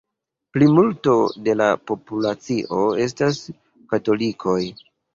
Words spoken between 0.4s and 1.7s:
Plimulto de la